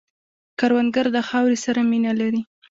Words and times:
کروندګر 0.59 1.05
د 1.15 1.17
خاورې 1.27 1.57
سره 1.65 1.79
مینه 1.91 2.11
لري 2.21 2.41